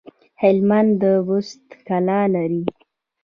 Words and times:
هلمند 0.41 0.91
د 1.01 1.03
بست 1.27 1.63
کلا 1.87 2.21
لري 2.33 2.63